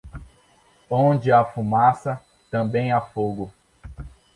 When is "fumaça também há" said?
1.45-2.99